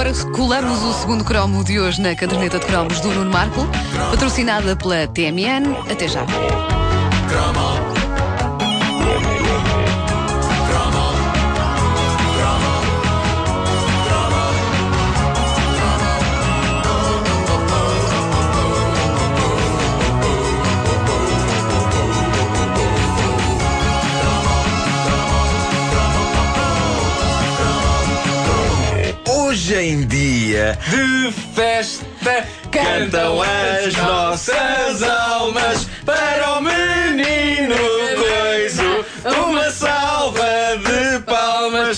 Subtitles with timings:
[0.00, 3.68] Agora colamos o segundo cromo de hoje na caderneta de cromos do Nuno Marco,
[4.10, 5.76] patrocinada pela TMN.
[5.92, 6.24] Até já.
[29.50, 37.74] Hoje em dia de festa cantam as nossas almas para o menino
[38.14, 39.04] coiso.
[39.44, 40.46] Uma salva
[40.84, 40.89] de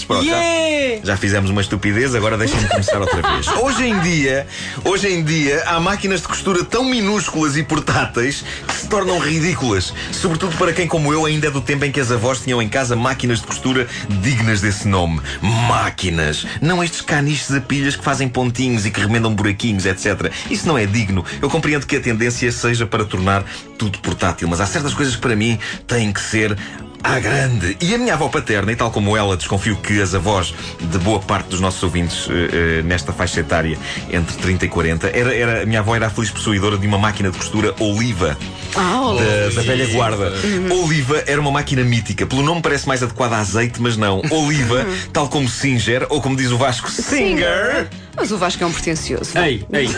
[0.01, 0.27] palmas.
[0.27, 1.01] Pronto, já- Yeah!
[1.05, 3.47] Já fizemos uma estupidez, agora deixem-me começar outra vez.
[3.63, 4.47] Hoje em dia,
[4.85, 9.93] hoje em dia, há máquinas de costura tão minúsculas e portáteis que se tornam ridículas.
[10.13, 12.69] Sobretudo para quem, como eu, ainda é do tempo em que as avós tinham em
[12.69, 13.87] casa máquinas de costura
[14.21, 15.21] dignas desse nome.
[15.69, 16.47] Máquinas!
[16.61, 20.31] Não estes caniches a pilhas que fazem pontinhos e que remendam buraquinhos, etc.
[20.51, 21.25] Isso não é digno.
[21.41, 23.45] Eu compreendo que a tendência seja para tornar
[23.79, 26.57] tudo portátil, mas há certas coisas que para mim têm que ser
[27.03, 27.77] à grande.
[27.81, 31.21] E a minha avó paterna, e tal como ela, desconfio que as avós de boa
[31.21, 33.79] parte dos nossos ouvintes eh, eh, nesta faixa etária,
[34.11, 36.99] entre 30 e 40, era, era, a minha avó era a feliz possuidora de uma
[36.99, 38.37] máquina de costura Oliva.
[38.77, 40.33] Ah, Da, da velha guarda.
[40.71, 42.25] Oliva era uma máquina mítica.
[42.27, 44.23] Pelo nome parece mais adequada a azeite, mas não.
[44.31, 47.89] Oliva, tal como Singer, ou como diz o Vasco, Singer.
[48.17, 49.37] Mas o Vasco é um pretencioso.
[49.39, 49.89] Ei, ei,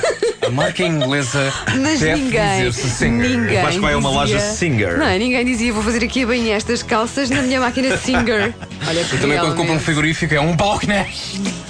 [0.47, 3.29] a marca inglesa Mas deve ninguém, dizer-se singer.
[3.39, 4.99] ninguém Vasco vai a uma dizia- loja Singer.
[4.99, 8.53] Não, ninguém dizia vou fazer aqui bem estas calças na minha máquina Singer.
[8.87, 11.07] Olha que Também quando compra um frigorífico é um balcone.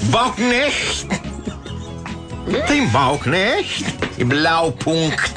[0.05, 1.07] Balknecht.
[2.67, 3.85] Tem Balknecht
[4.19, 5.33] e Blaupunkt.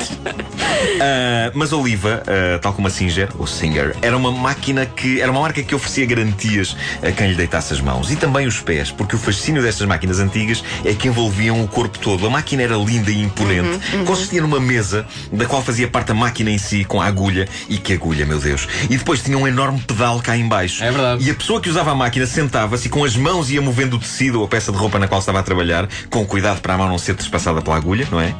[0.99, 5.31] Ah, mas Oliva, ah, tal como a Singer, ou Singer, era uma máquina que era
[5.31, 8.91] uma marca que oferecia garantias a quem lhe deitasse as mãos e também os pés,
[8.91, 12.25] porque o fascínio destas máquinas antigas é que envolviam o corpo todo.
[12.27, 16.49] A máquina era linda e imponente, consistia numa mesa da qual fazia parte a máquina
[16.49, 18.67] em si, com a agulha e que agulha, meu Deus.
[18.89, 20.83] E depois tinha um enorme pedal cá em baixo.
[20.83, 21.27] É verdade.
[21.27, 23.99] E a pessoa que usava a máquina sentava-se e com as mãos ia movendo o
[23.99, 26.77] tecido ou a peça de roupa na qual estava a trabalhar, com cuidado para a
[26.77, 28.33] mão não ser trespassada pela agulha, não é?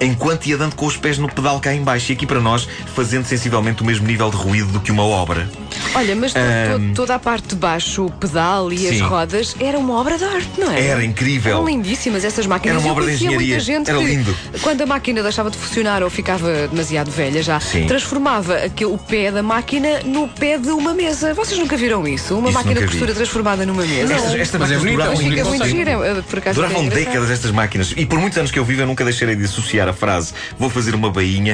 [0.00, 2.12] Enquanto ia dando com os pés no pedal cá em baixo.
[2.12, 5.48] E aqui para nós, fazendo sensivelmente o mesmo nível de ruído do que uma obra.
[5.94, 9.02] Olha, mas to- to- toda a parte de baixo, o pedal e as Sim.
[9.02, 10.86] rodas, era uma obra de arte, não é?
[10.86, 11.52] Era incrível.
[11.56, 12.76] Eram lindíssimas essas máquinas.
[12.78, 13.38] Era uma obra de engenharia.
[13.56, 14.36] Muita gente Era que, lindo.
[14.62, 17.86] Quando a máquina deixava de funcionar ou ficava demasiado velha já, Sim.
[17.86, 21.34] transformava aquele, o pé da máquina no pé de uma mesa.
[21.34, 22.36] Vocês nunca viram isso?
[22.36, 22.98] Uma Isso máquina de nunca vi.
[22.98, 24.14] costura transformada numa mesa?
[24.14, 25.34] Estas, estas Mas é máquinas duravam é bonito.
[25.36, 28.58] Fica muito gira, por acaso Duravam é décadas estas máquinas e por muitos anos que
[28.58, 31.53] eu vivo eu nunca deixarei de associar a frase vou fazer uma bainha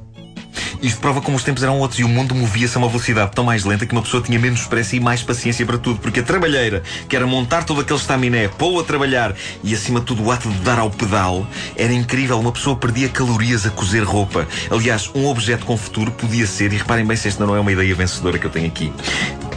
[0.81, 3.43] isto prova como os tempos eram outros e o mundo movia-se a uma velocidade tão
[3.43, 5.99] mais lenta que uma pessoa tinha menos pressa e mais paciência para tudo.
[5.99, 10.05] Porque a trabalheira, que era montar todo aquele estaminé, pô-lo a trabalhar e acima de
[10.05, 12.39] tudo o ato de dar ao pedal, era incrível.
[12.39, 14.47] Uma pessoa perdia calorias a cozer roupa.
[14.69, 17.71] Aliás, um objeto com futuro podia ser, e reparem bem se esta não é uma
[17.71, 18.91] ideia vencedora que eu tenho aqui,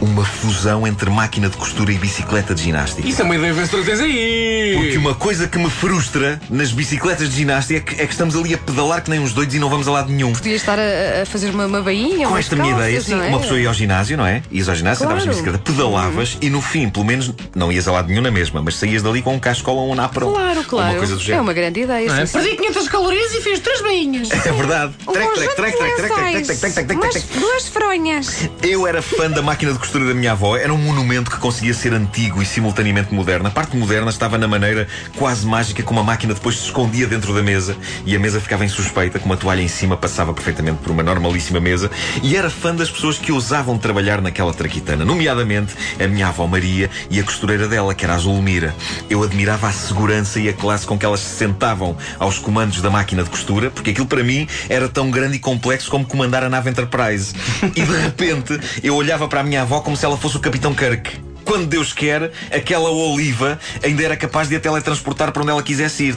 [0.01, 3.07] uma fusão entre máquina de costura e bicicleta de ginástica.
[3.07, 4.73] Isso é uma ideia vencedora que tens aí.
[4.75, 8.35] Porque uma coisa que me frustra nas bicicletas de ginástica é que, é que estamos
[8.35, 10.33] ali a pedalar que nem uns doidos e não vamos a lado nenhum.
[10.33, 13.23] Podia estar a, a fazer uma, uma bainha, Com esta minha calças, ideia, sim, não
[13.23, 13.27] é?
[13.29, 14.41] uma pessoa ia ao ginásio, não é?
[14.51, 15.19] Ias ao ginásio, Claro.
[15.21, 18.31] sentavas na bicicleta, pedalavas e no fim, pelo menos, não ias a lado nenhum na
[18.31, 20.31] mesma, mas saías dali com um cascola ou um napro.
[20.31, 20.89] Claro, claro.
[20.91, 21.43] uma coisa do é género.
[21.43, 22.07] uma grande ideia.
[22.07, 22.25] Não é?
[22.25, 22.33] sim.
[22.39, 24.29] Perdi 500 calorias e fiz três bainhas.
[24.45, 24.93] É verdade.
[25.11, 27.39] Trec, trec, trec, trec, trec, trec, trec, trec, trec, trec.
[27.39, 28.49] duas fronhas.
[28.61, 30.55] Eu era fã da máquina de costura da minha avó.
[30.55, 33.47] Era um monumento que conseguia ser antigo e simultaneamente moderno.
[33.47, 34.87] A parte moderna estava na maneira
[35.17, 38.63] quase mágica como a máquina depois se escondia dentro da mesa e a mesa ficava
[38.65, 41.89] insuspeita, com uma toalha em cima passava perfeitamente por uma normalíssima mesa.
[42.23, 45.73] E era fã das pessoas que ousavam trabalhar naquela traquitana, nomeadamente
[46.03, 48.75] a minha avó Maria e a costureira dela, que era a Zulmira.
[49.09, 52.89] Eu admirava a segurança e a classe com que elas se sentavam aos comandos da
[52.89, 56.49] máquina de costura, porque aquilo para mim era tão grande e complexo como comandar a
[56.49, 57.33] nave Enterprise.
[57.75, 60.73] E de repente eu olhava para a minha avó como se ela fosse o Capitão
[60.73, 61.25] Kirk.
[61.45, 66.05] Quando Deus quer, aquela oliva ainda era capaz de a teletransportar para onde ela quisesse
[66.05, 66.15] ir.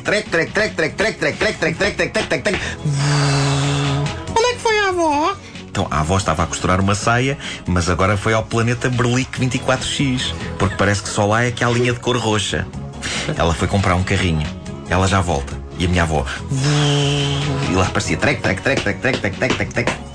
[5.71, 10.33] Então a avó estava a costurar uma saia, mas agora foi ao planeta Berlic 24X,
[10.59, 12.67] porque parece que só lá é que há linha de cor roxa.
[13.37, 14.47] Ela foi comprar um carrinho.
[14.89, 15.57] Ela já volta.
[15.79, 16.25] E a minha avó.
[17.71, 20.08] E lá parecia trec, trec, trec, trec, trec, trec, trec, trec, trec.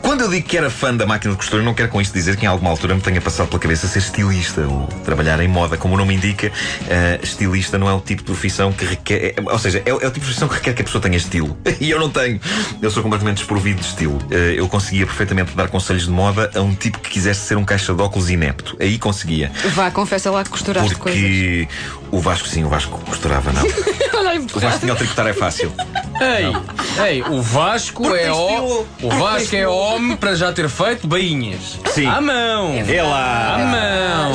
[0.00, 2.36] Quando eu digo que era fã da máquina de costura, não quero com isto dizer
[2.36, 5.76] que em alguma altura me tenha passado pela cabeça ser estilista ou trabalhar em moda.
[5.76, 6.50] Como o nome indica,
[6.88, 9.34] eh, estilista não é o tipo de profissão que requer.
[9.36, 11.16] é- ou seja, é, é o tipo de profissão que requer que a pessoa tenha
[11.16, 11.56] estilo.
[11.80, 12.40] E eu não tenho.
[12.80, 14.18] Eu sou completamente desprovido de estilo.
[14.30, 17.64] Eh, eu conseguia perfeitamente dar conselhos de moda a um tipo que quisesse ser um
[17.64, 18.76] caixa de óculos inepto.
[18.80, 19.50] Aí conseguia.
[19.74, 21.20] Vá, confessa lá que costuraste coisas.
[21.20, 21.68] Porque
[22.10, 23.62] o Vasco, sim, o Vasco costurava, não.
[24.54, 25.70] O Vasco tinha o tricotar é fácil.
[26.20, 26.52] Ei,
[27.06, 31.78] ei, o Vasco Porque é o, o Vasco é homem para já ter feito bainhas.
[31.92, 32.06] Sim.
[32.06, 32.72] À mão.
[32.74, 33.54] É lá.
[33.54, 34.32] À mão.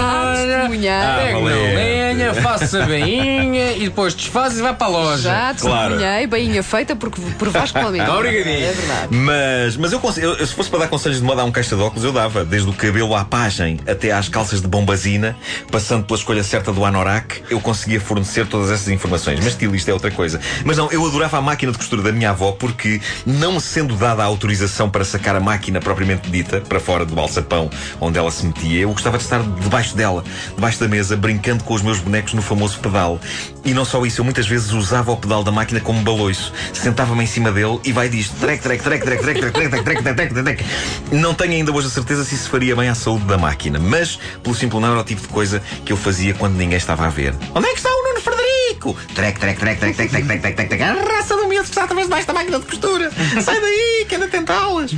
[0.00, 0.29] Ah,
[0.68, 1.18] testemunhar.
[1.18, 5.22] Ah, pega na lenha, faça a bainha e depois desfaz e vai para a loja.
[5.22, 5.94] Já Claro.
[5.94, 8.08] testemunhei, bainha feita porque, por Vasco Palmeiras.
[8.14, 8.64] Obrigadinho.
[8.64, 9.08] É verdade.
[9.14, 11.76] Mas, mas eu, eu- eu, se fosse para dar conselhos de moda a um caixa
[11.76, 12.44] de óculos, eu dava.
[12.44, 15.36] Desde o cabelo à pagem até às calças de bombazina,
[15.70, 19.38] passando pela escolha certa do anorak, eu conseguia fornecer todas essas informações.
[19.38, 20.40] Mas estilista é outra coisa.
[20.64, 24.22] Mas não, eu adorava a máquina de costura da minha avó porque, não sendo dada
[24.22, 27.70] a autorização para sacar a máquina propriamente dita, para fora do balsapão
[28.00, 30.24] onde ela se metia, eu gostava de estar debaixo dela,
[30.54, 33.20] debaixo da mesa, brincando com os meus bonecos no famoso pedal.
[33.64, 36.52] E não só isso, eu muitas vezes usava o pedal da máquina como baloiço.
[36.72, 39.82] Sentava-me em cima dele e vai disto: trek, trek, trek, trek, trek, trek, trek, trek,
[39.82, 40.64] trek, trek, trek, trek.
[41.12, 44.18] Não tenho ainda hoje a certeza se isso faria bem à saúde da máquina, mas,
[44.42, 47.10] pelo simples não, era o tipo de coisa que eu fazia quando ninguém estava a
[47.10, 47.34] ver.
[47.54, 48.96] Onde é que está o Nuno Frederico?
[49.14, 50.82] Trek, trek, trek, trek, trek, trek, trek, trek, trek, trek.
[50.82, 53.10] A raça está através debaixo da máquina de costura.
[53.42, 54.92] Sai daí, que ainda tentá-las.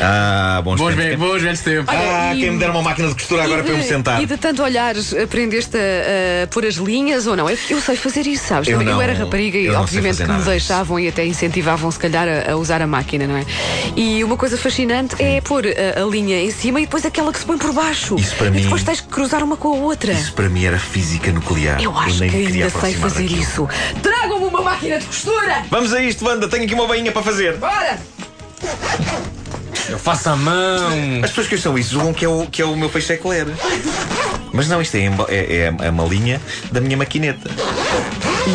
[0.00, 1.10] Ah, bons Boas, tempos.
[1.10, 1.94] ve- boas velhos tempos.
[1.94, 3.88] Ah, e- quem me der uma máquina de costura agora E para eu me de-
[3.88, 4.22] sentar.
[4.22, 7.48] E de tanto olhares, aprendeste a, a pôr as linhas ou não?
[7.48, 8.68] Eu, eu sei fazer isso, sabes?
[8.68, 11.98] Eu Eu, não- era rapariga e eu obviamente que me deixavam e até incentivavam se
[11.98, 13.44] calhar a, a usar a máquina, não é?
[13.96, 17.38] E uma coisa fascinante é pôr a, a linha em cima e depois aquela que
[17.38, 18.16] se põe por baixo.
[18.16, 20.12] Isso para e mim- depois tens que cruzar uma com a outra.
[20.12, 21.80] Isso para mim era física nuclear.
[21.80, 23.40] Eu acho nem que ainda sei fazer daquilo.
[23.42, 23.68] isso.
[24.36, 25.64] Tragam-me uma máquina de costura!
[25.70, 26.46] Vamos a isto, Wanda.
[26.48, 27.56] Tenho aqui uma bainha para fazer.
[27.56, 27.98] Bora!
[29.88, 31.20] Eu faço à mão.
[31.22, 33.46] As pessoas que acham isso julgam que é o, que é o meu peixe eclair.
[34.52, 36.40] Mas não, isto é, emba- é, é a malinha
[36.70, 37.50] da minha maquineta.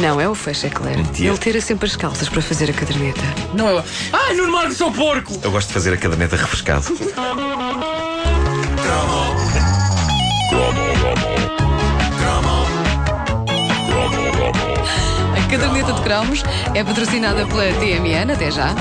[0.01, 0.97] Não, é o fecho, é claro.
[0.97, 1.29] Mentira.
[1.29, 3.21] Ele tira sempre as calças para fazer a caderneta.
[3.53, 3.83] Não é.
[4.13, 5.39] Ai, Nuno Marcos, seu porco!
[5.43, 6.85] Eu gosto de fazer a caderneta refrescado.
[15.61, 16.43] caderneta de cromos
[16.73, 18.73] é patrocinada pela TMN, até já.